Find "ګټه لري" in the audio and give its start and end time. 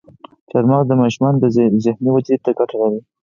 2.59-2.99